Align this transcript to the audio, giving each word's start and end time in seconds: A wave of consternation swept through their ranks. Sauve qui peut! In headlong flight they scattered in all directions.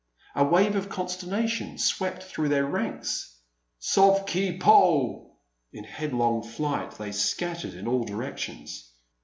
A 0.33 0.43
wave 0.43 0.75
of 0.75 0.89
consternation 0.89 1.77
swept 1.77 2.23
through 2.23 2.49
their 2.49 2.65
ranks. 2.65 3.37
Sauve 3.77 4.25
qui 4.25 4.57
peut! 4.57 5.29
In 5.73 5.83
headlong 5.83 6.41
flight 6.41 6.97
they 6.97 7.11
scattered 7.11 7.75
in 7.75 7.87
all 7.87 8.03
directions. 8.03 8.93